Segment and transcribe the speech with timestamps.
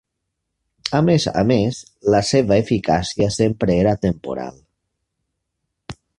[0.99, 1.81] A més a més,
[2.15, 4.59] la seva eficàcia sempre era temporal.